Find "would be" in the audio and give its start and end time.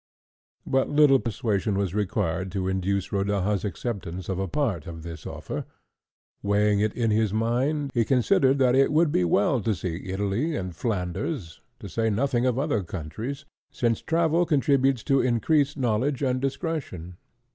8.91-9.23